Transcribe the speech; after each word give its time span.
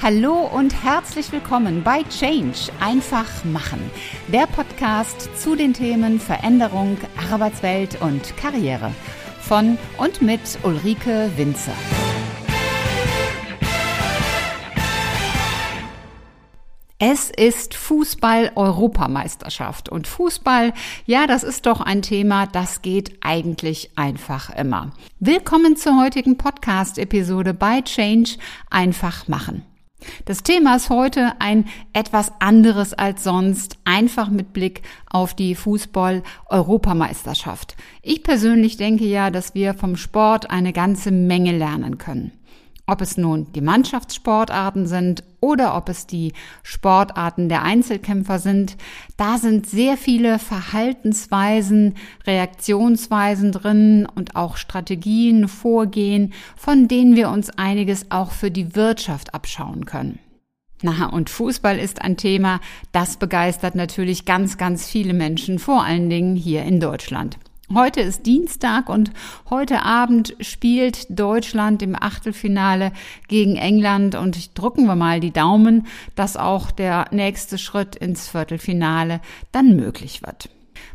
Hallo 0.00 0.48
und 0.54 0.84
herzlich 0.84 1.32
willkommen 1.32 1.82
bei 1.82 2.04
Change 2.04 2.70
einfach 2.78 3.44
machen, 3.44 3.90
der 4.28 4.46
Podcast 4.46 5.28
zu 5.36 5.56
den 5.56 5.74
Themen 5.74 6.20
Veränderung, 6.20 6.96
Arbeitswelt 7.32 8.00
und 8.00 8.36
Karriere 8.36 8.94
von 9.40 9.76
und 9.96 10.22
mit 10.22 10.40
Ulrike 10.62 11.32
Winzer. 11.36 11.72
Es 17.00 17.30
ist 17.30 17.74
Fußball-Europameisterschaft 17.74 19.88
und 19.88 20.06
Fußball, 20.06 20.74
ja, 21.06 21.26
das 21.26 21.42
ist 21.42 21.66
doch 21.66 21.80
ein 21.80 22.02
Thema, 22.02 22.46
das 22.46 22.82
geht 22.82 23.18
eigentlich 23.20 23.90
einfach 23.96 24.50
immer. 24.50 24.92
Willkommen 25.18 25.74
zur 25.76 26.00
heutigen 26.00 26.38
Podcast-Episode 26.38 27.52
bei 27.52 27.82
Change 27.82 28.36
einfach 28.70 29.26
machen. 29.26 29.64
Das 30.24 30.44
Thema 30.44 30.76
ist 30.76 30.90
heute 30.90 31.32
ein 31.40 31.64
etwas 31.92 32.32
anderes 32.40 32.94
als 32.94 33.24
sonst, 33.24 33.78
einfach 33.84 34.30
mit 34.30 34.52
Blick 34.52 34.82
auf 35.10 35.34
die 35.34 35.54
Fußball-Europameisterschaft. 35.54 37.76
Ich 38.02 38.22
persönlich 38.22 38.76
denke 38.76 39.06
ja, 39.06 39.30
dass 39.30 39.54
wir 39.54 39.72
vom 39.74 39.96
Sport 39.96 40.50
eine 40.50 40.72
ganze 40.72 41.10
Menge 41.10 41.56
lernen 41.56 41.98
können. 41.98 42.37
Ob 42.88 43.02
es 43.02 43.18
nun 43.18 43.52
die 43.52 43.60
Mannschaftssportarten 43.60 44.86
sind 44.86 45.22
oder 45.40 45.76
ob 45.76 45.90
es 45.90 46.06
die 46.06 46.32
Sportarten 46.62 47.50
der 47.50 47.62
Einzelkämpfer 47.62 48.38
sind, 48.38 48.78
da 49.18 49.36
sind 49.36 49.66
sehr 49.66 49.98
viele 49.98 50.38
Verhaltensweisen, 50.38 51.96
Reaktionsweisen 52.26 53.52
drin 53.52 54.08
und 54.14 54.36
auch 54.36 54.56
Strategien, 54.56 55.48
Vorgehen, 55.48 56.32
von 56.56 56.88
denen 56.88 57.14
wir 57.14 57.28
uns 57.28 57.50
einiges 57.50 58.10
auch 58.10 58.30
für 58.32 58.50
die 58.50 58.74
Wirtschaft 58.74 59.34
abschauen 59.34 59.84
können. 59.84 60.18
Na, 60.80 61.10
und 61.10 61.28
Fußball 61.28 61.78
ist 61.78 62.00
ein 62.00 62.16
Thema, 62.16 62.58
das 62.92 63.18
begeistert 63.18 63.74
natürlich 63.74 64.24
ganz, 64.24 64.56
ganz 64.56 64.88
viele 64.88 65.12
Menschen, 65.12 65.58
vor 65.58 65.84
allen 65.84 66.08
Dingen 66.08 66.36
hier 66.36 66.62
in 66.62 66.80
Deutschland. 66.80 67.38
Heute 67.74 68.00
ist 68.00 68.24
Dienstag 68.24 68.88
und 68.88 69.10
heute 69.50 69.82
Abend 69.82 70.34
spielt 70.40 71.06
Deutschland 71.10 71.82
im 71.82 71.94
Achtelfinale 71.94 72.92
gegen 73.28 73.56
England 73.56 74.14
und 74.14 74.58
drücken 74.58 74.86
wir 74.86 74.96
mal 74.96 75.20
die 75.20 75.32
Daumen, 75.32 75.86
dass 76.14 76.38
auch 76.38 76.70
der 76.70 77.04
nächste 77.10 77.58
Schritt 77.58 77.94
ins 77.94 78.26
Viertelfinale 78.26 79.20
dann 79.52 79.76
möglich 79.76 80.22
wird. 80.22 80.48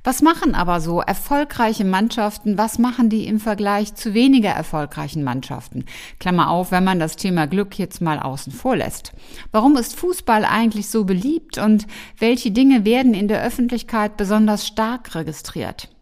Was 0.04 0.24
machen 0.24 0.56
aber 0.56 0.82
so 0.82 1.00
erfolgreiche 1.00 1.86
Mannschaften? 1.86 2.58
Was 2.58 2.80
machen 2.80 3.08
die 3.08 3.28
im 3.28 3.40
Vergleich 3.40 3.94
zu 3.94 4.16
weniger 4.16 4.50
erfolgreichen 4.50 5.24
Mannschaften? 5.24 5.86
Klammer 6.20 6.50
auf, 6.50 6.72
wenn 6.72 6.84
man 6.84 7.00
das 7.00 7.18
Thema 7.18 7.46
Glück 7.46 7.78
jetzt 7.78 8.02
mal 8.02 8.18
außen 8.18 8.52
vor 8.52 8.78
lässt. 8.78 9.14
Warum 9.52 9.78
ist 9.78 9.96
Fußball 9.96 10.44
eigentlich 10.44 10.90
so 10.90 11.06
beliebt 11.06 11.60
und 11.60 11.86
welche 12.18 12.50
Dinge 12.50 12.84
werden 12.84 13.14
in 13.14 13.28
der 13.28 13.44
Öffentlichkeit 13.44 14.18
besonders 14.18 14.66
stark 14.66 15.14
registriert? 15.14 15.93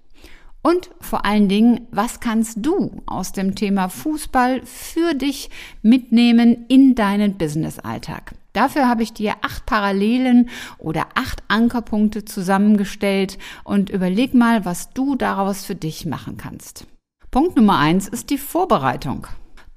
Und 0.64 0.92
vor 1.00 1.26
allen 1.26 1.50
Dingen, 1.50 1.88
was 1.92 2.20
kannst 2.20 2.58
du 2.62 3.02
aus 3.08 3.32
dem 3.32 3.56
Thema 3.56 3.90
Fußball 3.90 4.62
für 4.64 5.16
dich 5.16 5.50
mitnehmen 5.82 6.66
in 6.68 6.94
deinen 6.94 7.38
Business-Alltag? 7.38 8.36
Dafür 8.54 8.88
habe 8.88 9.02
ich 9.02 9.14
dir 9.14 9.36
acht 9.42 9.66
Parallelen 9.66 10.50
oder 10.78 11.08
acht 11.16 11.42
Ankerpunkte 11.48 12.26
zusammengestellt 12.26 13.40
und 13.64 13.90
überleg 13.90 14.34
mal, 14.34 14.66
was 14.66 14.92
du 14.92 15.16
daraus 15.16 15.66
für 15.66 15.76
dich 15.76 16.06
machen 16.06 16.38
kannst. 16.38 16.86
Punkt 17.32 17.56
Nummer 17.56 17.80
eins 17.80 18.08
ist 18.08 18.30
die 18.30 18.38
Vorbereitung. 18.38 19.26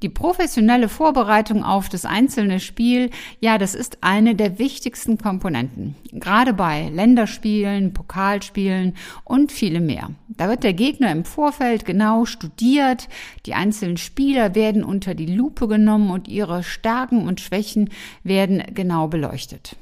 Die 0.03 0.09
professionelle 0.09 0.89
Vorbereitung 0.89 1.63
auf 1.63 1.89
das 1.89 2.05
einzelne 2.05 2.61
Spiel, 2.61 3.11
ja, 3.41 3.57
das 3.57 3.75
ist 3.75 3.99
eine 4.03 4.35
der 4.35 4.59
wichtigsten 4.59 5.17
Komponenten. 5.19 5.95
Gerade 6.13 6.53
bei 6.53 6.91
Länderspielen, 6.91 7.95
Pokalspielen 7.95 8.95
und 9.25 9.53
viele 9.53 9.81
mehr. 9.81 10.11
Da 10.29 10.49
wird 10.49 10.63
der 10.63 10.75
Gegner 10.75 11.11
im 11.11 11.25
Vorfeld 11.25 11.85
genau 11.85 12.25
studiert, 12.25 13.09
die 13.47 13.55
einzelnen 13.55 13.97
Spieler 13.97 14.55
werden 14.55 14.85
unter 14.85 15.15
die 15.15 15.27
Lupe 15.27 15.69
genommen 15.69 16.11
und 16.11 16.29
ihre 16.29 16.63
Stärken 16.65 17.27
und 17.27 17.41
Schwächen 17.41 17.89
werden 18.25 18.63
genau 18.75 19.09
beleuchtet. 19.09 19.77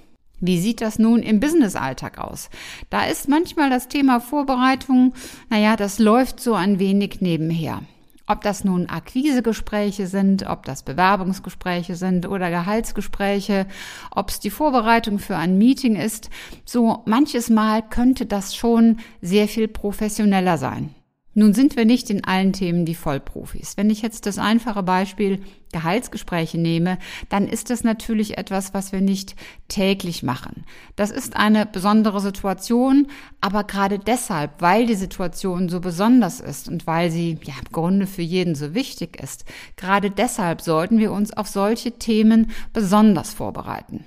Wie 0.44 0.60
sieht 0.60 0.80
das 0.80 0.98
nun 0.98 1.22
im 1.22 1.40
Business-Alltag 1.40 2.18
aus? 2.18 2.50
Da 2.90 3.04
ist 3.04 3.28
manchmal 3.28 3.70
das 3.70 3.88
Thema 3.88 4.20
Vorbereitung, 4.20 5.14
naja, 5.50 5.76
das 5.76 5.98
läuft 5.98 6.40
so 6.40 6.54
ein 6.54 6.78
wenig 6.78 7.20
nebenher. 7.20 7.80
Ob 8.26 8.40
das 8.42 8.64
nun 8.64 8.88
Akquisegespräche 8.88 10.06
sind, 10.06 10.46
ob 10.48 10.64
das 10.64 10.82
Bewerbungsgespräche 10.84 11.96
sind 11.96 12.28
oder 12.28 12.50
Gehaltsgespräche, 12.50 13.66
ob 14.10 14.30
es 14.30 14.40
die 14.40 14.50
Vorbereitung 14.50 15.18
für 15.18 15.36
ein 15.36 15.58
Meeting 15.58 15.96
ist, 15.96 16.30
so 16.64 17.02
manches 17.04 17.50
Mal 17.50 17.82
könnte 17.82 18.26
das 18.26 18.54
schon 18.54 18.98
sehr 19.20 19.48
viel 19.48 19.68
professioneller 19.68 20.56
sein. 20.56 20.94
Nun 21.34 21.54
sind 21.54 21.76
wir 21.76 21.84
nicht 21.84 22.10
in 22.10 22.24
allen 22.24 22.52
Themen 22.52 22.84
die 22.84 22.94
Vollprofis. 22.94 23.76
Wenn 23.76 23.88
ich 23.88 24.02
jetzt 24.02 24.26
das 24.26 24.38
einfache 24.38 24.82
Beispiel 24.82 25.42
Gehaltsgespräche 25.72 26.58
nehme, 26.58 26.98
dann 27.30 27.48
ist 27.48 27.70
das 27.70 27.84
natürlich 27.84 28.36
etwas, 28.36 28.74
was 28.74 28.92
wir 28.92 29.00
nicht 29.00 29.34
täglich 29.68 30.22
machen. 30.22 30.64
Das 30.94 31.10
ist 31.10 31.34
eine 31.34 31.64
besondere 31.64 32.20
Situation, 32.20 33.06
aber 33.40 33.64
gerade 33.64 33.98
deshalb, 33.98 34.60
weil 34.60 34.86
die 34.86 34.94
Situation 34.94 35.70
so 35.70 35.80
besonders 35.80 36.40
ist 36.40 36.68
und 36.68 36.86
weil 36.86 37.10
sie 37.10 37.38
ja 37.42 37.54
im 37.58 37.72
Grunde 37.72 38.06
für 38.06 38.22
jeden 38.22 38.54
so 38.54 38.74
wichtig 38.74 39.18
ist, 39.22 39.46
gerade 39.76 40.10
deshalb 40.10 40.60
sollten 40.60 40.98
wir 40.98 41.12
uns 41.12 41.32
auf 41.32 41.48
solche 41.48 41.92
Themen 41.92 42.50
besonders 42.74 43.32
vorbereiten. 43.32 44.04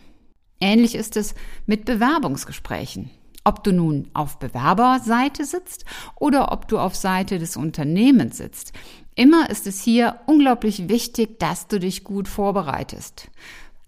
Ähnlich 0.62 0.94
ist 0.94 1.18
es 1.18 1.34
mit 1.66 1.86
Bewerbungsgesprächen. 1.86 3.10
Ob 3.46 3.64
du 3.64 3.72
nun 3.72 4.10
auf 4.14 4.40
Bewerberseite 4.40 5.46
sitzt 5.46 5.86
oder 6.16 6.52
ob 6.52 6.68
du 6.68 6.80
auf 6.80 6.96
Seite 6.96 7.40
des 7.40 7.56
Unternehmens 7.56 8.38
sitzt. 8.38 8.74
Immer 9.16 9.50
ist 9.50 9.68
es 9.68 9.82
hier 9.82 10.20
unglaublich 10.26 10.90
wichtig, 10.90 11.40
dass 11.40 11.68
du 11.68 11.80
dich 11.80 12.04
gut 12.04 12.28
vorbereitest. 12.28 13.30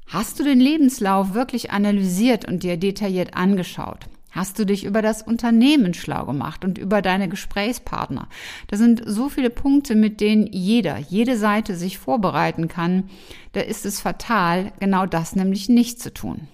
Hast 0.06 0.40
du 0.40 0.44
den 0.44 0.62
Lebenslauf 0.62 1.34
wirklich 1.34 1.72
analysiert 1.72 2.48
und 2.48 2.64
dir 2.64 2.78
detailliert 2.78 3.34
angeschaut? 3.34 4.06
Hast 4.32 4.60
du 4.60 4.66
dich 4.66 4.86
über 4.86 5.02
das 5.02 5.24
Unternehmen 5.24 5.96
schlau 5.96 6.26
gemacht 6.26 6.64
und 6.64 6.78
über 6.78 7.02
deine 7.02 7.28
Gesprächspartner? 7.28 8.30
Da 8.68 8.78
sind 8.78 9.02
so 9.06 9.30
viele 9.30 9.50
Punkte, 9.50 9.96
mit 9.96 10.22
denen 10.22 10.46
jeder, 10.46 10.98
jede 10.98 11.36
Seite 11.36 11.76
sich 11.76 11.98
vorbereiten 11.98 12.68
kann. 12.68 13.10
Da 13.54 13.62
ist 13.62 13.86
es 13.86 14.00
fatal, 14.00 14.72
genau 14.80 15.08
das 15.08 15.36
nämlich 15.36 15.70
nicht 15.70 16.00
zu 16.00 16.14
tun. 16.14 16.48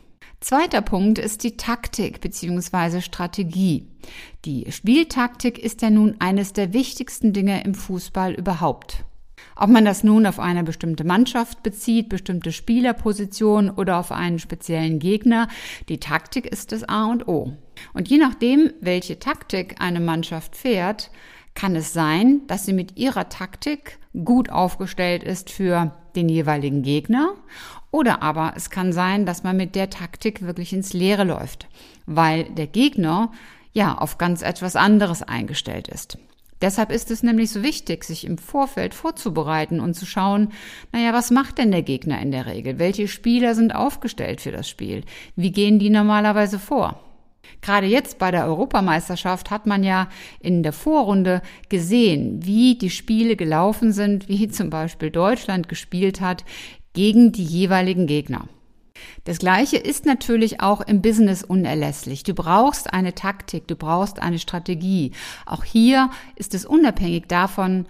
Zweiter 0.44 0.82
Punkt 0.82 1.20
ist 1.20 1.46
die 1.46 1.56
Taktik 1.56 2.20
bzw. 2.20 3.00
Strategie. 3.00 3.88
Die 4.44 4.70
Spieltaktik 4.74 5.58
ist 5.58 5.82
ja 5.82 5.90
nun 5.90 6.18
eines 6.20 6.52
der 6.52 6.74
wichtigsten 6.74 7.32
Dinge 7.32 7.64
im 7.64 7.74
Fußball 7.74 8.34
überhaupt. 8.34 9.06
Ob 9.56 9.70
man 9.70 9.86
das 9.86 10.04
nun 10.04 10.26
auf 10.26 10.42
eine 10.42 10.66
bestimmte 10.66 11.06
Mannschaft 11.06 11.64
bezieht, 11.64 12.10
bestimmte 12.10 12.52
Spielerposition 12.52 13.70
oder 13.70 13.98
auf 13.98 14.12
einen 14.12 14.38
speziellen 14.38 15.00
Gegner, 15.00 15.48
die 15.88 16.02
Taktik 16.02 16.46
ist 16.46 16.74
das 16.74 16.84
A 16.84 17.06
und 17.06 17.26
O. 17.30 17.54
Und 17.94 18.10
je 18.10 18.18
nachdem, 18.18 18.74
welche 18.82 19.20
Taktik 19.20 19.78
eine 19.80 20.02
Mannschaft 20.02 20.58
fährt, 20.58 21.10
kann 21.54 21.78
es 21.78 21.94
sein, 21.94 22.42
dass 22.48 22.66
sie 22.66 22.74
mit 22.74 22.98
ihrer 22.98 23.30
Taktik 23.30 23.98
gut 24.26 24.50
aufgestellt 24.50 25.24
ist 25.24 25.50
für 25.50 25.96
den 26.18 26.28
jeweiligen 26.28 26.82
Gegner 26.82 27.34
oder 27.94 28.24
aber 28.24 28.54
es 28.58 28.72
kann 28.72 28.92
sein, 28.92 29.28
dass 29.28 29.44
man 29.44 29.56
mit 29.56 29.76
der 29.76 29.92
Taktik 29.92 30.42
wirklich 30.42 30.74
ins 30.74 30.94
Leere 30.94 31.24
läuft, 31.24 31.68
weil 32.08 32.46
der 32.46 32.66
Gegner 32.66 33.32
ja 33.72 33.96
auf 33.96 34.18
ganz 34.18 34.42
etwas 34.42 34.76
anderes 34.76 35.22
eingestellt 35.22 35.88
ist. 35.88 36.18
Deshalb 36.60 36.92
ist 36.92 37.12
es 37.12 37.22
nämlich 37.22 37.52
so 37.52 37.62
wichtig, 37.62 38.04
sich 38.04 38.26
im 38.26 38.40
Vorfeld 38.40 38.96
vorzubereiten 38.96 39.80
und 39.80 39.94
zu 39.94 40.08
schauen, 40.08 40.50
naja, 40.92 41.14
was 41.14 41.30
macht 41.30 41.60
denn 41.60 41.70
der 41.72 41.84
Gegner 41.84 42.20
in 42.20 42.32
der 42.32 42.48
Regel? 42.48 42.80
Welche 42.80 43.08
Spieler 43.08 43.54
sind 43.54 43.76
aufgestellt 43.76 44.42
für 44.42 44.52
das 44.52 44.68
Spiel? 44.68 45.04
Wie 45.36 45.52
gehen 45.52 45.78
die 45.78 45.92
normalerweise 45.92 46.58
vor? 46.58 47.00
Gerade 47.62 47.88
jetzt 47.88 48.18
bei 48.18 48.32
der 48.32 48.46
Europameisterschaft 48.46 49.52
hat 49.52 49.68
man 49.68 49.84
ja 49.84 50.10
in 50.40 50.64
der 50.64 50.74
Vorrunde 50.74 51.42
gesehen, 51.70 52.44
wie 52.44 52.76
die 52.76 52.90
Spiele 52.90 53.36
gelaufen 53.36 53.92
sind, 53.92 54.28
wie 54.28 54.48
zum 54.48 54.70
Beispiel 54.70 55.12
Deutschland 55.12 55.70
gespielt 55.70 56.22
hat, 56.22 56.44
gegen 56.94 57.32
die 57.32 57.44
jeweiligen 57.44 58.08
Gegner. 58.08 58.48
Das 59.26 59.40
Gleiche 59.40 59.78
ist 59.78 60.06
natürlich 60.06 60.62
auch 60.62 60.82
im 60.82 61.02
Business 61.02 61.44
unerlässlich. 61.44 62.24
Du 62.24 62.34
brauchst 62.34 62.94
eine 62.94 63.16
Taktik, 63.16 63.68
du 63.68 63.76
brauchst 63.76 64.22
eine 64.22 64.40
Strategie. 64.40 65.12
Auch 65.46 65.64
hier 65.64 66.10
ist 66.36 66.54
es 66.54 66.66
unabhängig 66.66 67.26
davon, 67.28 67.86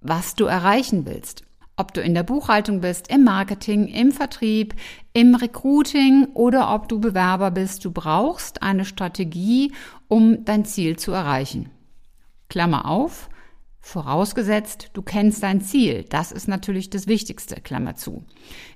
was 0.00 0.34
du 0.34 0.46
erreichen 0.46 1.06
willst. 1.06 1.44
Ob 1.76 1.94
du 1.94 2.02
in 2.02 2.12
der 2.12 2.24
Buchhaltung 2.24 2.82
bist, 2.82 3.08
im 3.08 3.24
Marketing, 3.24 3.86
im 3.86 4.12
Vertrieb, 4.12 4.74
im 5.14 5.34
Recruiting 5.34 6.28
oder 6.34 6.74
ob 6.74 6.88
du 6.88 7.00
Bewerber 7.00 7.50
bist, 7.50 7.84
du 7.84 7.90
brauchst 7.90 8.62
eine 8.62 8.84
Strategie, 8.84 9.72
um 10.08 10.44
dein 10.44 10.66
Ziel 10.66 10.98
zu 10.98 11.12
erreichen. 11.12 11.70
Klammer 12.50 12.84
auf, 12.84 13.29
Vorausgesetzt, 13.80 14.90
du 14.92 15.02
kennst 15.02 15.42
dein 15.42 15.60
Ziel. 15.62 16.04
Das 16.08 16.32
ist 16.32 16.48
natürlich 16.48 16.90
das 16.90 17.06
Wichtigste, 17.06 17.56
Klammer 17.56 17.96
zu. 17.96 18.24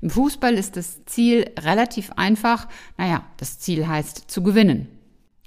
Im 0.01 0.11
Fußball 0.11 0.55
ist 0.55 0.77
das 0.77 1.05
Ziel 1.05 1.51
relativ 1.61 2.11
einfach. 2.17 2.69
Naja, 2.97 3.25
das 3.37 3.59
Ziel 3.59 3.87
heißt 3.87 4.31
zu 4.31 4.43
gewinnen. 4.43 4.89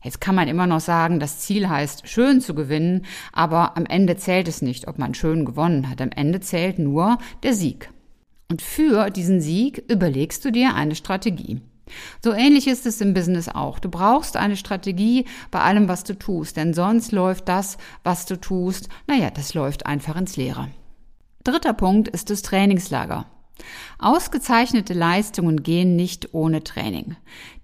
Jetzt 0.03 0.21
kann 0.21 0.35
man 0.35 0.47
immer 0.47 0.67
noch 0.67 0.79
sagen, 0.79 1.19
das 1.19 1.39
Ziel 1.39 1.67
heißt 1.67 2.07
schön 2.07 2.39
zu 2.39 2.53
gewinnen, 2.53 3.05
aber 3.33 3.75
am 3.75 3.85
Ende 3.85 4.15
zählt 4.15 4.47
es 4.47 4.61
nicht, 4.61 4.87
ob 4.87 4.99
man 4.99 5.15
schön 5.15 5.43
gewonnen 5.43 5.89
hat. 5.89 6.01
Am 6.01 6.11
Ende 6.11 6.39
zählt 6.39 6.77
nur 6.79 7.17
der 7.43 7.53
Sieg. 7.53 7.89
Und 8.49 8.61
für 8.61 9.09
diesen 9.09 9.41
Sieg 9.41 9.83
überlegst 9.91 10.45
du 10.45 10.51
dir 10.51 10.75
eine 10.75 10.95
Strategie. 10.95 11.61
So 12.23 12.33
ähnlich 12.33 12.67
ist 12.67 12.85
es 12.85 13.01
im 13.01 13.13
Business 13.13 13.49
auch. 13.49 13.79
Du 13.79 13.89
brauchst 13.89 14.37
eine 14.37 14.57
Strategie 14.57 15.25
bei 15.51 15.59
allem, 15.59 15.87
was 15.87 16.03
du 16.03 16.17
tust, 16.17 16.57
denn 16.57 16.73
sonst 16.73 17.11
läuft 17.11 17.47
das, 17.47 17.77
was 18.03 18.25
du 18.25 18.39
tust, 18.39 18.89
naja, 19.07 19.29
das 19.29 19.53
läuft 19.53 19.85
einfach 19.85 20.15
ins 20.15 20.37
Leere. 20.37 20.69
Dritter 21.43 21.73
Punkt 21.73 22.07
ist 22.09 22.29
das 22.29 22.41
Trainingslager. 22.41 23.25
Ausgezeichnete 23.99 24.93
Leistungen 24.93 25.63
gehen 25.63 25.95
nicht 25.95 26.33
ohne 26.33 26.63
Training. 26.63 27.15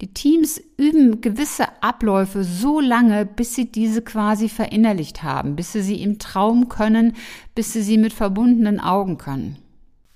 Die 0.02 0.14
Teams 0.14 0.62
üben 0.78 1.22
gewisse 1.22 1.66
Abläufe 1.81 2.44
so 2.44 2.80
lange, 2.80 3.25
bis 3.25 3.54
sie 3.56 3.72
diese 3.72 4.02
quasi 4.02 4.50
verinnerlicht 4.50 5.22
haben, 5.24 5.56
bis 5.56 5.74
sie 5.74 5.81
sie 5.81 6.02
im 6.02 6.20
Traum 6.20 6.70
können, 6.70 7.16
bis 7.56 7.74
sie 7.74 7.81
sie 7.81 7.98
mit 7.98 8.14
verbundenen 8.14 8.80
Augen 8.80 9.18
können. 9.18 9.58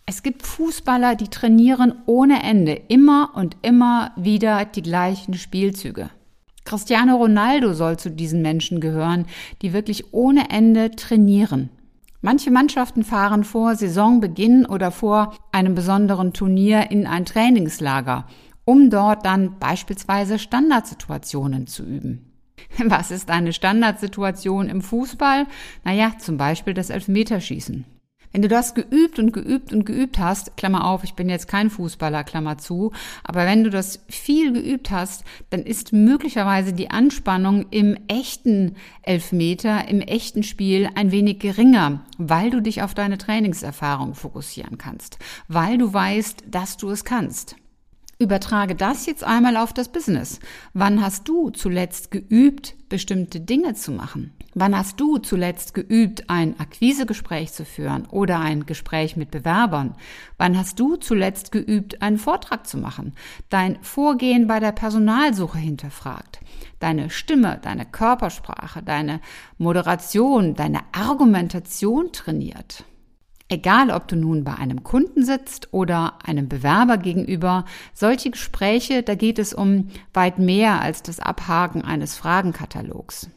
Es 0.10 0.24
gibt 0.24 0.48
Fußballer, 0.48 1.16
die 1.16 1.28
trainieren 1.28 1.94
ohne 2.06 2.42
Ende 2.42 2.72
immer 2.88 3.32
und 3.36 3.58
immer 3.62 4.14
wieder 4.16 4.64
die 4.64 4.82
gleichen 4.82 5.34
Spielzüge. 5.34 6.10
Cristiano 6.64 7.18
Ronaldo 7.18 7.74
soll 7.74 8.00
zu 8.00 8.10
diesen 8.10 8.42
Menschen 8.42 8.80
gehören, 8.80 9.26
die 9.62 9.74
wirklich 9.74 10.14
ohne 10.14 10.50
Ende 10.50 10.92
trainieren. 10.92 11.70
Manche 12.22 12.52
Mannschaften 12.52 13.04
fahren 13.04 13.44
vor 13.44 13.76
Saisonbeginn 13.76 14.66
oder 14.66 14.92
vor 14.92 15.36
einem 15.52 15.76
besonderen 15.76 16.32
Turnier 16.32 16.90
in 16.90 17.06
ein 17.06 17.26
Trainingslager, 17.26 18.28
um 18.64 18.90
dort 18.90 19.26
dann 19.26 19.60
beispielsweise 19.60 20.40
Standardsituationen 20.40 21.68
zu 21.68 21.84
üben. 21.84 22.32
Was 22.78 23.12
ist 23.12 23.30
eine 23.30 23.52
Standardsituation 23.52 24.70
im 24.70 24.82
Fußball? 24.82 25.48
Naja, 25.84 26.14
zum 26.18 26.38
Beispiel 26.38 26.74
das 26.74 26.92
Elfmeterschießen. 26.92 27.84
Wenn 28.32 28.42
du 28.42 28.48
das 28.48 28.74
geübt 28.74 29.20
und 29.20 29.32
geübt 29.32 29.74
und 29.74 29.86
geübt 29.86 30.20
hast, 30.20 30.58
Klammer 30.58 30.86
auf, 30.86 31.04
ich 31.04 31.14
bin 31.14 31.30
jetzt 31.30 31.48
kein 31.48 31.70
Fußballer, 31.70 32.24
Klammer 32.24 32.58
zu, 32.58 32.92
aber 33.24 33.46
wenn 33.46 33.64
du 33.64 33.70
das 33.70 34.00
viel 34.08 34.54
geübt 34.54 34.92
hast, 34.92 35.24
dann 35.50 35.62
ist 35.62 35.94
möglicherweise 35.94 36.74
die 36.74 36.90
Anspannung 36.90 37.66
im 37.72 37.98
echten 38.08 38.76
Elfmeter, 39.02 39.88
im 39.88 40.02
echten 40.02 40.44
Spiel 40.44 40.90
ein 40.96 41.12
wenig 41.12 41.40
geringer, 41.40 42.02
weil 42.18 42.50
du 42.50 42.62
dich 42.62 42.82
auf 42.82 42.94
deine 42.94 43.18
Trainingserfahrung 43.18 44.14
fokussieren 44.14 44.78
kannst, 44.78 45.20
weil 45.48 45.78
du 45.78 45.94
weißt, 45.94 46.44
dass 46.50 46.78
du 46.78 46.90
es 46.90 47.06
kannst. 47.06 47.56
Übertrage 48.20 48.74
das 48.74 49.06
jetzt 49.06 49.24
einmal 49.24 49.58
auf 49.58 49.74
das 49.74 49.90
Business. 49.90 50.40
Wann 50.74 51.04
hast 51.04 51.28
du 51.28 51.52
zuletzt 51.52 52.10
geübt, 52.10 52.76
bestimmte 52.90 53.40
Dinge 53.40 53.76
zu 53.76 53.92
machen? 53.92 54.34
Wann 54.56 54.76
hast 54.76 55.00
du 55.00 55.20
zuletzt 55.20 55.76
geübt, 55.76 56.28
ein 56.28 56.60
Akquisegespräch 56.60 57.54
zu 57.54 57.64
führen 57.64 58.08
oder 58.08 58.40
ein 58.40 58.66
Gespräch 58.66 59.18
mit 59.18 59.30
Bewerbern? 59.30 59.94
Wann 60.40 60.58
hast 60.58 60.80
du 60.80 60.96
zuletzt 60.96 61.52
geübt, 61.52 62.02
einen 62.02 62.18
Vortrag 62.18 62.66
zu 62.66 62.80
machen? 62.80 63.14
Dein 63.50 63.78
Vorgehen 63.84 64.48
bei 64.48 64.60
der 64.60 64.72
Personalsuche 64.72 65.60
hinterfragt? 65.60 66.40
Deine 66.80 67.12
Stimme, 67.12 67.60
deine 67.62 67.86
Körpersprache, 67.86 68.82
deine 68.82 69.22
Moderation, 69.60 70.56
deine 70.56 70.80
Argumentation 70.92 72.12
trainiert? 72.12 72.84
Egal, 73.50 73.92
ob 73.92 74.10
du 74.10 74.18
nun 74.18 74.44
bei 74.44 74.56
einem 74.56 74.84
Kunden 74.84 75.24
sitzt 75.24 75.74
oder 75.74 76.16
einem 76.26 76.50
Bewerber 76.50 76.98
gegenüber, 76.98 77.64
solche 77.94 78.30
Gespräche, 78.30 79.04
da 79.04 79.16
geht 79.16 79.40
es 79.40 79.54
um 79.54 79.88
weit 80.14 80.38
mehr 80.38 80.82
als 80.82 81.02
das 81.02 81.22
Abhaken 81.22 81.82
eines 81.82 82.18
Fragenkatalogs. 82.18 83.30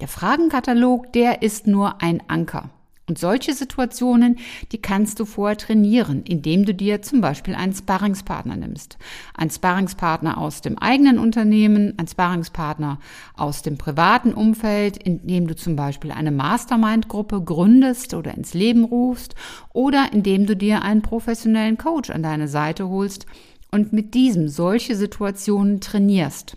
Der 0.00 0.08
Fragenkatalog, 0.08 1.12
der 1.12 1.42
ist 1.42 1.66
nur 1.66 2.00
ein 2.00 2.22
Anker. 2.28 2.70
Und 3.12 3.18
solche 3.18 3.52
Situationen, 3.52 4.38
die 4.72 4.80
kannst 4.80 5.20
du 5.20 5.26
vorher 5.26 5.58
trainieren, 5.58 6.22
indem 6.22 6.64
du 6.64 6.72
dir 6.72 7.02
zum 7.02 7.20
Beispiel 7.20 7.54
einen 7.54 7.74
Sparringspartner 7.74 8.56
nimmst. 8.56 8.96
Ein 9.34 9.50
Sparringspartner 9.50 10.38
aus 10.38 10.62
dem 10.62 10.78
eigenen 10.78 11.18
Unternehmen, 11.18 11.92
ein 11.98 12.08
Sparringspartner 12.08 12.98
aus 13.36 13.60
dem 13.60 13.76
privaten 13.76 14.32
Umfeld, 14.32 14.96
indem 14.96 15.46
du 15.46 15.54
zum 15.54 15.76
Beispiel 15.76 16.10
eine 16.10 16.30
Mastermind-Gruppe 16.30 17.42
gründest 17.42 18.14
oder 18.14 18.32
ins 18.32 18.54
Leben 18.54 18.82
rufst 18.82 19.34
oder 19.74 20.06
indem 20.14 20.46
du 20.46 20.56
dir 20.56 20.80
einen 20.80 21.02
professionellen 21.02 21.76
Coach 21.76 22.08
an 22.08 22.22
deine 22.22 22.48
Seite 22.48 22.88
holst 22.88 23.26
und 23.70 23.92
mit 23.92 24.14
diesem 24.14 24.48
solche 24.48 24.96
Situationen 24.96 25.82
trainierst. 25.82 26.56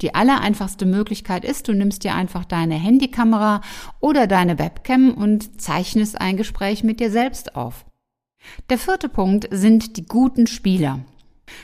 Die 0.00 0.14
allereinfachste 0.14 0.86
Möglichkeit 0.86 1.44
ist, 1.44 1.68
du 1.68 1.72
nimmst 1.72 2.04
dir 2.04 2.14
einfach 2.14 2.44
deine 2.44 2.74
Handykamera 2.74 3.60
oder 4.00 4.26
deine 4.26 4.58
Webcam 4.58 5.12
und 5.12 5.60
zeichnest 5.60 6.20
ein 6.20 6.36
Gespräch 6.36 6.84
mit 6.84 7.00
dir 7.00 7.10
selbst 7.10 7.56
auf. 7.56 7.84
Der 8.70 8.78
vierte 8.78 9.08
Punkt 9.08 9.48
sind 9.50 9.96
die 9.96 10.06
guten 10.06 10.46
Spieler. 10.46 11.00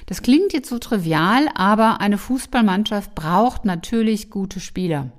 Das 0.07 0.23
klingt 0.23 0.53
jetzt 0.53 0.69
so 0.69 0.79
trivial, 0.79 1.49
aber 1.55 2.01
eine 2.01 2.19
Fußballmannschaft 2.19 3.15
braucht 3.15 3.65
natürlich 3.65 4.31
gute 4.31 4.61
Spieler. 4.61 5.13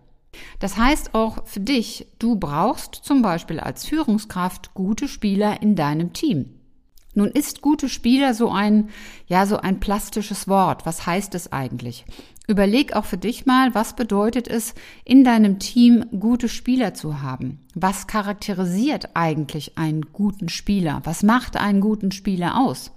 Das 0.59 0.77
heißt 0.77 1.13
auch 1.13 1.47
für 1.47 1.61
dich, 1.61 2.07
du 2.19 2.35
brauchst 2.35 2.95
zum 2.95 3.21
Beispiel 3.21 3.59
als 3.59 3.85
Führungskraft 3.85 4.73
gute 4.73 5.07
Spieler 5.07 5.61
in 5.61 5.75
deinem 5.75 6.11
Team. 6.11 6.59
Nun 7.15 7.29
ist 7.29 7.61
gute 7.61 7.89
Spieler 7.89 8.33
so 8.33 8.51
ein, 8.51 8.89
ja, 9.27 9.45
so 9.45 9.57
ein 9.57 9.79
plastisches 9.79 10.47
Wort. 10.47 10.85
Was 10.85 11.05
heißt 11.05 11.33
es 11.33 11.51
eigentlich? 11.51 12.05
Überleg 12.47 12.93
auch 12.93 13.05
für 13.05 13.17
dich 13.17 13.45
mal, 13.45 13.73
was 13.73 13.95
bedeutet 13.95 14.47
es, 14.47 14.75
in 15.03 15.23
deinem 15.23 15.57
Team 15.57 16.05
gute 16.19 16.47
Spieler 16.47 16.93
zu 16.93 17.21
haben? 17.21 17.59
Was 17.73 18.05
charakterisiert 18.05 19.15
eigentlich 19.15 19.77
einen 19.77 20.01
guten 20.13 20.49
Spieler? 20.49 21.01
Was 21.05 21.23
macht 21.23 21.57
einen 21.57 21.81
guten 21.81 22.11
Spieler 22.11 22.59
aus? 22.59 22.91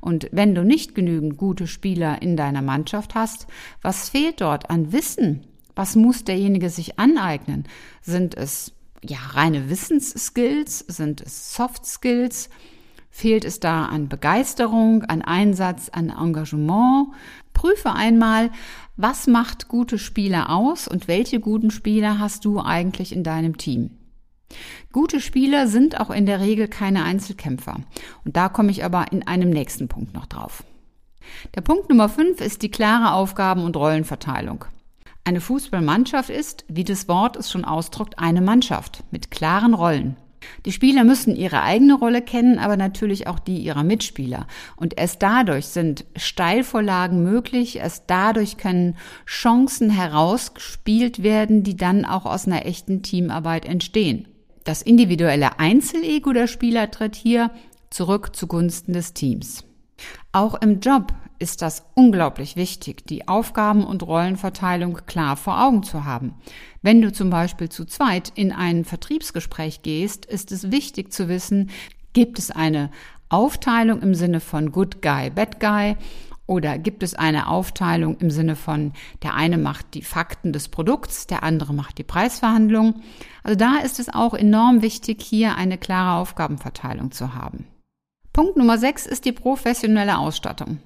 Und 0.00 0.28
wenn 0.32 0.54
du 0.54 0.64
nicht 0.64 0.94
genügend 0.94 1.36
gute 1.36 1.66
Spieler 1.66 2.22
in 2.22 2.36
deiner 2.36 2.62
Mannschaft 2.62 3.14
hast, 3.14 3.46
was 3.82 4.08
fehlt 4.08 4.40
dort 4.40 4.70
an 4.70 4.92
Wissen? 4.92 5.46
Was 5.76 5.94
muss 5.94 6.24
derjenige 6.24 6.70
sich 6.70 6.98
aneignen? 6.98 7.64
Sind 8.00 8.36
es 8.36 8.72
ja 9.04 9.18
reine 9.32 9.70
Wissensskills? 9.70 10.80
Sind 10.80 11.20
es 11.20 11.54
Soft 11.54 11.86
Skills? 11.86 12.48
Fehlt 13.10 13.44
es 13.44 13.60
da 13.60 13.86
an 13.86 14.08
Begeisterung, 14.08 15.04
an 15.04 15.22
Einsatz, 15.22 15.88
an 15.90 16.10
Engagement? 16.10 17.08
Prüfe 17.52 17.92
einmal, 17.92 18.50
was 18.96 19.26
macht 19.26 19.68
gute 19.68 19.98
Spieler 19.98 20.50
aus 20.50 20.88
und 20.88 21.08
welche 21.08 21.40
guten 21.40 21.70
Spieler 21.70 22.18
hast 22.18 22.44
du 22.44 22.60
eigentlich 22.60 23.12
in 23.12 23.24
deinem 23.24 23.58
Team. 23.58 23.90
Gute 24.92 25.20
Spieler 25.20 25.68
sind 25.68 26.00
auch 26.00 26.10
in 26.10 26.26
der 26.26 26.40
Regel 26.40 26.68
keine 26.68 27.04
Einzelkämpfer. 27.04 27.80
Und 28.24 28.36
da 28.36 28.48
komme 28.48 28.70
ich 28.70 28.84
aber 28.84 29.12
in 29.12 29.26
einem 29.26 29.50
nächsten 29.50 29.88
Punkt 29.88 30.14
noch 30.14 30.26
drauf. 30.26 30.64
Der 31.54 31.60
Punkt 31.60 31.88
Nummer 31.88 32.08
5 32.08 32.40
ist 32.40 32.62
die 32.62 32.70
klare 32.70 33.12
Aufgaben- 33.12 33.64
und 33.64 33.76
Rollenverteilung. 33.76 34.64
Eine 35.24 35.40
Fußballmannschaft 35.40 36.30
ist, 36.30 36.64
wie 36.68 36.84
das 36.84 37.06
Wort 37.06 37.36
es 37.36 37.50
schon 37.50 37.64
ausdrückt, 37.64 38.18
eine 38.18 38.40
Mannschaft 38.40 39.04
mit 39.10 39.30
klaren 39.30 39.74
Rollen. 39.74 40.16
Die 40.64 40.72
Spieler 40.72 41.04
müssen 41.04 41.36
ihre 41.36 41.62
eigene 41.62 41.94
Rolle 41.94 42.22
kennen, 42.22 42.58
aber 42.58 42.76
natürlich 42.76 43.26
auch 43.26 43.38
die 43.38 43.58
ihrer 43.58 43.84
Mitspieler. 43.84 44.46
Und 44.76 44.98
erst 44.98 45.22
dadurch 45.22 45.66
sind 45.66 46.04
Steilvorlagen 46.16 47.22
möglich, 47.22 47.76
erst 47.76 48.04
dadurch 48.08 48.56
können 48.56 48.96
Chancen 49.26 49.90
herausgespielt 49.90 51.22
werden, 51.22 51.62
die 51.62 51.76
dann 51.76 52.04
auch 52.04 52.26
aus 52.26 52.46
einer 52.46 52.66
echten 52.66 53.02
Teamarbeit 53.02 53.64
entstehen. 53.64 54.28
Das 54.64 54.82
individuelle 54.82 55.58
Einzelego 55.58 56.32
der 56.32 56.46
Spieler 56.46 56.90
tritt 56.90 57.16
hier 57.16 57.50
zurück 57.90 58.36
zugunsten 58.36 58.92
des 58.92 59.14
Teams. 59.14 59.64
Auch 60.32 60.54
im 60.60 60.80
Job 60.80 61.12
ist 61.38 61.62
das 61.62 61.84
unglaublich 61.94 62.54
wichtig, 62.54 63.06
die 63.06 63.26
Aufgaben- 63.26 63.84
und 63.84 64.02
Rollenverteilung 64.02 65.00
klar 65.06 65.36
vor 65.36 65.62
Augen 65.62 65.82
zu 65.82 66.04
haben. 66.04 66.34
Wenn 66.82 67.00
du 67.00 67.12
zum 67.12 67.30
Beispiel 67.30 67.68
zu 67.68 67.86
zweit 67.86 68.30
in 68.34 68.52
ein 68.52 68.84
Vertriebsgespräch 68.84 69.82
gehst, 69.82 70.26
ist 70.26 70.52
es 70.52 70.70
wichtig 70.70 71.12
zu 71.12 71.28
wissen, 71.28 71.70
gibt 72.12 72.38
es 72.38 72.50
eine 72.50 72.90
Aufteilung 73.30 74.02
im 74.02 74.14
Sinne 74.14 74.40
von 74.40 74.70
Good 74.70 75.02
Guy, 75.02 75.30
Bad 75.30 75.60
Guy 75.60 75.96
oder 76.46 76.78
gibt 76.78 77.04
es 77.04 77.14
eine 77.14 77.46
Aufteilung 77.46 78.18
im 78.18 78.30
Sinne 78.30 78.56
von 78.56 78.92
der 79.22 79.34
eine 79.34 79.56
macht 79.56 79.94
die 79.94 80.02
Fakten 80.02 80.52
des 80.52 80.68
Produkts, 80.68 81.28
der 81.28 81.44
andere 81.44 81.72
macht 81.72 81.96
die 81.98 82.02
Preisverhandlung. 82.02 83.02
Also 83.44 83.56
da 83.56 83.78
ist 83.78 84.00
es 84.00 84.12
auch 84.12 84.34
enorm 84.34 84.82
wichtig, 84.82 85.22
hier 85.22 85.54
eine 85.54 85.78
klare 85.78 86.18
Aufgabenverteilung 86.18 87.12
zu 87.12 87.34
haben. 87.34 87.66
Punkt 88.32 88.56
Nummer 88.56 88.78
6 88.78 89.06
ist 89.06 89.24
die 89.24 89.32
professionelle 89.32 90.18
Ausstattung. 90.18 90.78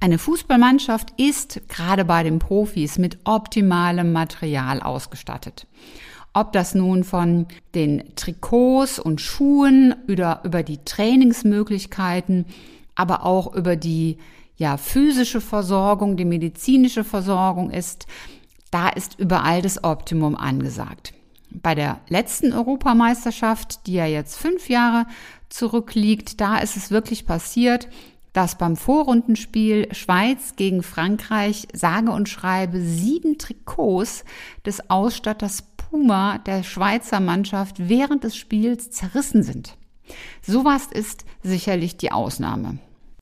Eine 0.00 0.18
Fußballmannschaft 0.18 1.12
ist 1.18 1.68
gerade 1.68 2.04
bei 2.04 2.22
den 2.22 2.38
Profis 2.38 2.98
mit 2.98 3.18
optimalem 3.24 4.12
Material 4.12 4.80
ausgestattet. 4.80 5.66
Ob 6.34 6.52
das 6.52 6.74
nun 6.74 7.04
von 7.04 7.46
den 7.74 8.14
Trikots 8.16 8.98
und 8.98 9.20
Schuhen 9.20 9.94
oder 10.08 10.40
über 10.44 10.62
die 10.62 10.78
Trainingsmöglichkeiten, 10.84 12.46
aber 12.94 13.24
auch 13.24 13.54
über 13.54 13.76
die 13.76 14.18
ja, 14.56 14.76
physische 14.76 15.40
Versorgung, 15.40 16.16
die 16.16 16.24
medizinische 16.24 17.04
Versorgung 17.04 17.70
ist, 17.70 18.06
da 18.70 18.88
ist 18.88 19.18
überall 19.18 19.60
das 19.60 19.84
Optimum 19.84 20.34
angesagt. 20.34 21.12
Bei 21.50 21.74
der 21.74 22.00
letzten 22.08 22.54
Europameisterschaft, 22.54 23.86
die 23.86 23.92
ja 23.94 24.06
jetzt 24.06 24.36
fünf 24.38 24.70
Jahre 24.70 25.06
zurückliegt, 25.52 26.40
da 26.40 26.58
ist 26.58 26.76
es 26.76 26.90
wirklich 26.90 27.26
passiert, 27.26 27.88
dass 28.32 28.56
beim 28.56 28.76
Vorrundenspiel 28.76 29.94
Schweiz 29.94 30.56
gegen 30.56 30.82
Frankreich 30.82 31.68
sage 31.74 32.10
und 32.10 32.28
schreibe 32.28 32.80
sieben 32.80 33.38
Trikots 33.38 34.24
des 34.64 34.88
Ausstatters 34.88 35.64
Puma 35.76 36.38
der 36.38 36.62
Schweizer 36.62 37.20
Mannschaft 37.20 37.88
während 37.88 38.24
des 38.24 38.36
Spiels 38.36 38.90
zerrissen 38.90 39.42
sind. 39.42 39.76
Sowas 40.40 40.86
ist 40.86 41.24
sicherlich 41.42 41.98
die 41.98 42.12
Ausnahme. 42.12 42.78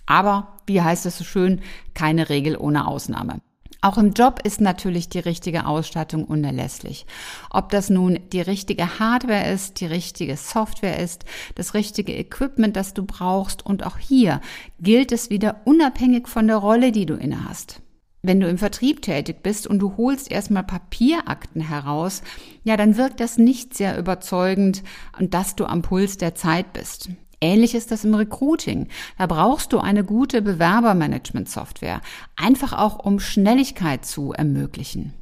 Aber, 0.06 0.56
wie 0.66 0.80
heißt 0.80 1.06
es 1.06 1.18
so 1.18 1.24
schön, 1.24 1.60
keine 1.94 2.28
Regel 2.28 2.56
ohne 2.56 2.86
Ausnahme. 2.86 3.40
Auch 3.82 3.96
im 3.96 4.12
Job 4.12 4.40
ist 4.44 4.60
natürlich 4.60 5.08
die 5.08 5.20
richtige 5.20 5.66
Ausstattung 5.66 6.24
unerlässlich. 6.24 7.06
Ob 7.48 7.70
das 7.70 7.88
nun 7.88 8.18
die 8.32 8.42
richtige 8.42 8.98
Hardware 8.98 9.50
ist, 9.50 9.80
die 9.80 9.86
richtige 9.86 10.36
Software 10.36 10.98
ist, 10.98 11.24
das 11.54 11.72
richtige 11.72 12.14
Equipment, 12.16 12.76
das 12.76 12.92
du 12.92 13.04
brauchst 13.04 13.64
und 13.64 13.86
auch 13.86 13.96
hier 13.96 14.40
gilt 14.80 15.12
es 15.12 15.30
wieder 15.30 15.62
unabhängig 15.64 16.28
von 16.28 16.46
der 16.46 16.56
Rolle, 16.56 16.92
die 16.92 17.06
du 17.06 17.14
innehast. 17.14 17.80
Wenn 18.22 18.38
du 18.38 18.48
im 18.48 18.58
Vertrieb 18.58 19.00
tätig 19.00 19.42
bist 19.42 19.66
und 19.66 19.78
du 19.78 19.96
holst 19.96 20.30
erstmal 20.30 20.64
Papierakten 20.64 21.62
heraus, 21.62 22.22
ja, 22.64 22.76
dann 22.76 22.98
wirkt 22.98 23.20
das 23.20 23.38
nicht 23.38 23.74
sehr 23.74 23.96
überzeugend 23.98 24.82
dass 25.18 25.56
du 25.56 25.64
am 25.64 25.80
Puls 25.80 26.18
der 26.18 26.34
Zeit 26.34 26.74
bist. 26.74 27.08
Ähnlich 27.40 27.74
ist 27.74 27.90
das 27.90 28.04
im 28.04 28.14
Recruiting. 28.14 28.88
Da 29.16 29.26
brauchst 29.26 29.72
du 29.72 29.78
eine 29.78 30.04
gute 30.04 30.42
Bewerbermanagement-Software, 30.42 32.02
einfach 32.36 32.74
auch 32.74 33.04
um 33.04 33.18
Schnelligkeit 33.18 34.04
zu 34.04 34.32
ermöglichen. 34.32 35.14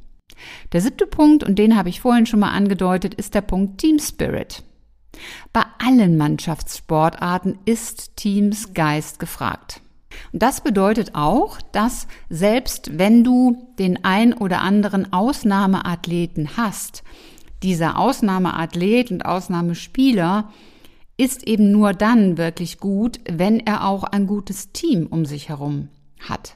Der 0.73 0.81
siebte 0.81 1.07
Punkt, 1.07 1.43
und 1.43 1.57
den 1.57 1.77
habe 1.77 1.89
ich 1.89 2.01
vorhin 2.01 2.25
schon 2.25 2.39
mal 2.39 2.51
angedeutet, 2.51 3.13
ist 3.13 3.35
der 3.35 3.41
Punkt 3.41 3.79
Team 3.79 3.99
Spirit. 3.99 4.63
Bei 5.53 5.63
allen 5.79 6.17
Mannschaftssportarten 6.17 7.57
ist 7.65 8.15
Teamsgeist 8.17 9.19
gefragt. 9.19 9.81
Und 10.31 10.41
das 10.41 10.61
bedeutet 10.61 11.15
auch, 11.15 11.61
dass 11.71 12.07
selbst 12.29 12.97
wenn 12.97 13.23
du 13.23 13.69
den 13.79 14.03
ein 14.03 14.33
oder 14.33 14.61
anderen 14.61 15.13
Ausnahmeathleten 15.13 16.57
hast, 16.57 17.03
dieser 17.63 17.97
Ausnahmeathlet 17.97 19.11
und 19.11 19.25
Ausnahmespieler 19.25 20.51
ist 21.19 21.45
eben 21.45 21.71
nur 21.71 21.93
dann 21.93 22.37
wirklich 22.37 22.77
gut, 22.77 23.19
wenn 23.29 23.59
er 23.59 23.85
auch 23.85 24.03
ein 24.03 24.25
gutes 24.25 24.71
Team 24.71 25.05
um 25.07 25.25
sich 25.25 25.49
herum 25.49 25.89
hat. 26.19 26.55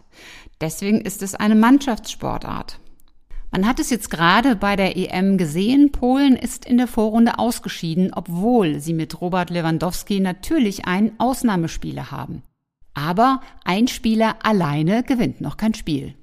Deswegen 0.62 1.02
ist 1.02 1.22
es 1.22 1.36
eine 1.36 1.56
Mannschaftssportart. 1.56 2.80
Man 3.52 3.68
hat 3.68 3.80
es 3.80 3.90
jetzt 3.90 4.10
gerade 4.10 4.56
bei 4.56 4.76
der 4.76 4.96
EM 4.96 5.38
gesehen, 5.38 5.92
Polen 5.92 6.36
ist 6.36 6.66
in 6.66 6.78
der 6.78 6.88
Vorrunde 6.88 7.38
ausgeschieden, 7.38 8.12
obwohl 8.14 8.80
sie 8.80 8.94
mit 8.94 9.20
Robert 9.20 9.50
Lewandowski 9.50 10.22
natürlich 10.22 10.86
einen 10.86 11.12
Ausnahmespieler 11.20 12.10
haben. 12.10 12.42
Aber 12.94 13.42
ein 13.66 13.88
Spieler 13.88 14.38
alleine 14.44 15.04
gewinnt 15.04 15.42
noch 15.42 15.58
kein 15.58 15.74
Spiel. 15.74 16.16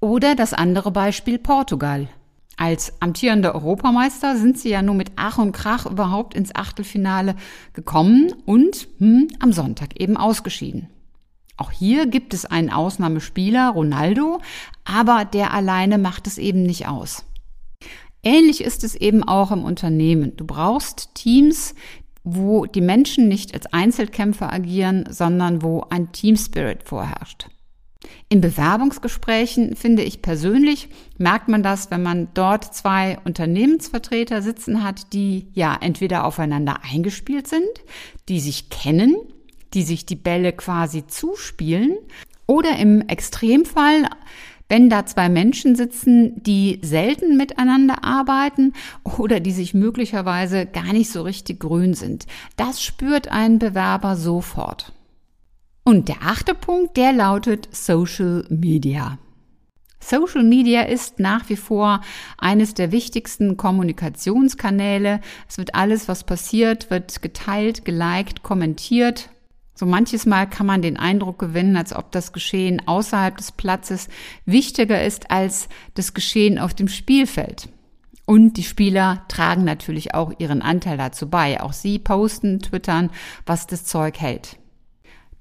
Oder 0.00 0.34
das 0.34 0.54
andere 0.54 0.90
Beispiel 0.90 1.38
Portugal. 1.38 2.08
Als 2.56 3.00
amtierender 3.00 3.54
Europameister 3.54 4.36
sind 4.36 4.58
sie 4.58 4.70
ja 4.70 4.82
nur 4.82 4.94
mit 4.94 5.12
Ach 5.16 5.38
und 5.38 5.52
Krach 5.52 5.86
überhaupt 5.86 6.34
ins 6.34 6.54
Achtelfinale 6.54 7.34
gekommen 7.72 8.34
und 8.44 8.88
hm, 8.98 9.28
am 9.40 9.52
Sonntag 9.52 10.00
eben 10.00 10.16
ausgeschieden. 10.16 10.88
Auch 11.56 11.70
hier 11.70 12.06
gibt 12.06 12.34
es 12.34 12.44
einen 12.44 12.70
Ausnahmespieler, 12.70 13.70
Ronaldo, 13.70 14.40
aber 14.84 15.24
der 15.24 15.52
alleine 15.52 15.98
macht 15.98 16.26
es 16.26 16.38
eben 16.38 16.62
nicht 16.62 16.88
aus. 16.88 17.24
Ähnlich 18.22 18.62
ist 18.62 18.84
es 18.84 18.94
eben 18.94 19.22
auch 19.24 19.50
im 19.50 19.64
Unternehmen. 19.64 20.36
Du 20.36 20.44
brauchst 20.44 21.14
Teams, 21.14 21.74
wo 22.24 22.66
die 22.66 22.80
Menschen 22.80 23.28
nicht 23.28 23.52
als 23.54 23.66
Einzelkämpfer 23.66 24.52
agieren, 24.52 25.06
sondern 25.10 25.62
wo 25.62 25.84
ein 25.90 26.12
Teamspirit 26.12 26.84
vorherrscht. 26.84 27.48
In 28.28 28.40
Bewerbungsgesprächen 28.40 29.76
finde 29.76 30.02
ich 30.02 30.22
persönlich, 30.22 30.88
merkt 31.18 31.48
man 31.48 31.62
das, 31.62 31.90
wenn 31.90 32.02
man 32.02 32.28
dort 32.34 32.74
zwei 32.74 33.18
Unternehmensvertreter 33.24 34.42
sitzen 34.42 34.82
hat, 34.82 35.12
die 35.12 35.48
ja 35.52 35.76
entweder 35.80 36.24
aufeinander 36.24 36.80
eingespielt 36.82 37.46
sind, 37.46 37.68
die 38.28 38.40
sich 38.40 38.70
kennen, 38.70 39.16
die 39.74 39.82
sich 39.82 40.06
die 40.06 40.16
Bälle 40.16 40.52
quasi 40.52 41.06
zuspielen 41.06 41.96
oder 42.46 42.76
im 42.78 43.02
Extremfall 43.08 44.06
wenn 44.72 44.88
da 44.88 45.04
zwei 45.04 45.28
Menschen 45.28 45.76
sitzen, 45.76 46.42
die 46.42 46.78
selten 46.80 47.36
miteinander 47.36 48.04
arbeiten 48.04 48.72
oder 49.18 49.38
die 49.38 49.52
sich 49.52 49.74
möglicherweise 49.74 50.64
gar 50.64 50.94
nicht 50.94 51.10
so 51.12 51.20
richtig 51.20 51.60
grün 51.60 51.92
sind. 51.92 52.26
Das 52.56 52.82
spürt 52.82 53.28
ein 53.28 53.58
Bewerber 53.58 54.16
sofort. 54.16 54.94
Und 55.84 56.08
der 56.08 56.22
achte 56.22 56.54
Punkt, 56.54 56.96
der 56.96 57.12
lautet 57.12 57.68
Social 57.74 58.44
Media. 58.48 59.18
Social 59.98 60.42
Media 60.42 60.82
ist 60.82 61.20
nach 61.20 61.48
wie 61.48 61.56
vor 61.56 62.00
eines 62.38 62.74
der 62.74 62.92
wichtigsten 62.92 63.56
Kommunikationskanäle. 63.56 65.20
Es 65.48 65.58
wird 65.58 65.74
alles, 65.74 66.08
was 66.08 66.24
passiert, 66.24 66.90
wird 66.90 67.22
geteilt, 67.22 67.84
geliked, 67.84 68.42
kommentiert. 68.42 69.30
So 69.74 69.86
manches 69.86 70.26
Mal 70.26 70.46
kann 70.48 70.66
man 70.66 70.82
den 70.82 70.96
Eindruck 70.96 71.38
gewinnen, 71.38 71.76
als 71.76 71.94
ob 71.94 72.12
das 72.12 72.32
Geschehen 72.32 72.82
außerhalb 72.86 73.36
des 73.36 73.52
Platzes 73.52 74.08
wichtiger 74.44 75.02
ist 75.02 75.30
als 75.30 75.68
das 75.94 76.14
Geschehen 76.14 76.58
auf 76.58 76.74
dem 76.74 76.88
Spielfeld. 76.88 77.68
Und 78.24 78.56
die 78.56 78.62
Spieler 78.62 79.24
tragen 79.28 79.64
natürlich 79.64 80.14
auch 80.14 80.32
ihren 80.38 80.62
Anteil 80.62 80.96
dazu 80.96 81.28
bei. 81.28 81.60
Auch 81.60 81.72
sie 81.72 81.98
posten, 81.98 82.60
twittern, 82.60 83.10
was 83.46 83.66
das 83.66 83.84
Zeug 83.84 84.20
hält. 84.20 84.58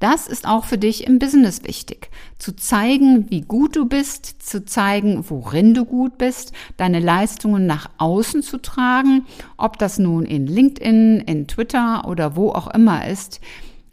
Das 0.01 0.25
ist 0.25 0.48
auch 0.48 0.65
für 0.65 0.79
dich 0.79 1.05
im 1.05 1.20
Business 1.20 1.63
wichtig. 1.63 2.10
Zu 2.39 2.55
zeigen, 2.55 3.29
wie 3.29 3.41
gut 3.41 3.75
du 3.75 3.86
bist, 3.86 4.41
zu 4.41 4.65
zeigen, 4.65 5.24
worin 5.29 5.75
du 5.75 5.86
gut 5.86 6.17
bist, 6.17 6.53
deine 6.75 7.00
Leistungen 7.00 7.67
nach 7.67 7.88
außen 8.00 8.41
zu 8.41 8.58
tragen, 8.58 9.27
ob 9.58 9.77
das 9.77 10.00
nun 10.00 10.25
in 10.25 10.48
LinkedIn, 10.48 11.20
in 11.20 11.48
Twitter 11.48 12.08
oder 12.08 12.36
wo 12.36 12.50
auch 12.50 12.74
immer 12.74 13.08
ist. 13.08 13.41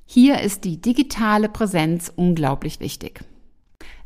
Hier 0.06 0.40
ist 0.40 0.64
die 0.64 0.80
digitale 0.80 1.50
Präsenz 1.50 2.10
unglaublich 2.16 2.80
wichtig. 2.80 3.20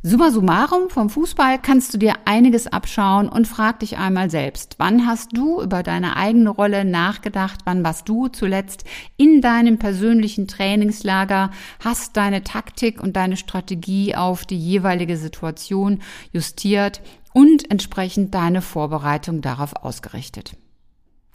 Summa 0.04 0.32
summarum, 0.32 0.90
vom 0.90 1.08
Fußball 1.08 1.60
kannst 1.60 1.94
du 1.94 1.98
dir 1.98 2.14
einiges 2.24 2.66
abschauen 2.66 3.28
und 3.28 3.46
frag 3.46 3.78
dich 3.78 3.98
einmal 3.98 4.30
selbst, 4.30 4.74
wann 4.78 5.06
hast 5.06 5.36
du 5.36 5.62
über 5.62 5.84
deine 5.84 6.16
eigene 6.16 6.50
Rolle 6.50 6.84
nachgedacht, 6.84 7.60
wann 7.66 7.84
warst 7.84 8.08
du 8.08 8.26
zuletzt 8.26 8.82
in 9.16 9.40
deinem 9.40 9.78
persönlichen 9.78 10.48
Trainingslager, 10.48 11.52
hast 11.84 12.16
deine 12.16 12.42
Taktik 12.42 13.00
und 13.00 13.14
deine 13.14 13.36
Strategie 13.36 14.16
auf 14.16 14.44
die 14.44 14.58
jeweilige 14.58 15.16
Situation 15.16 16.00
justiert 16.32 17.00
und 17.32 17.70
entsprechend 17.70 18.34
deine 18.34 18.60
Vorbereitung 18.60 19.40
darauf 19.40 19.84
ausgerichtet. 19.84 20.56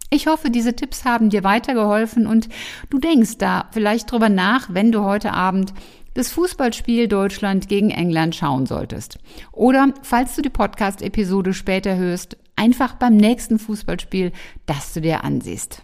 Ich 0.09 0.27
hoffe, 0.27 0.50
diese 0.50 0.75
Tipps 0.75 1.05
haben 1.05 1.29
dir 1.29 1.45
weitergeholfen 1.45 2.27
und 2.27 2.50
du 2.89 2.97
denkst 2.97 3.38
da 3.38 3.69
vielleicht 3.71 4.12
drüber 4.12 4.27
nach, 4.27 4.67
wenn 4.74 4.91
du 4.91 5.03
heute 5.03 5.31
Abend 5.31 5.74
das 6.17 6.29
Fußballspiel 6.29 7.07
Deutschland 7.07 7.69
gegen 7.69 7.91
England 7.91 8.36
schauen 8.36 8.65
solltest. 8.65 9.19
Oder 9.51 9.93
falls 10.01 10.36
du 10.36 10.41
die 10.41 10.50
Podcast-Episode 10.50 11.53
später 11.53 11.95
hörst, 11.95 12.38
einfach 12.55 12.95
beim 12.95 13.17
nächsten 13.17 13.59
Fußballspiel, 13.59 14.31
das 14.65 14.93
du 14.93 15.01
dir 15.01 15.24
ansiehst. 15.24 15.83